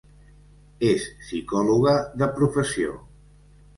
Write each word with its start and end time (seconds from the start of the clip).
És 0.87 1.05
psicòloga 1.27 1.95
de 2.23 2.31
professió. 2.41 2.97